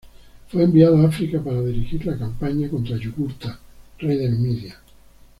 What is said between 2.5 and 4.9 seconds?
contra Yugurta, rey de Numidia.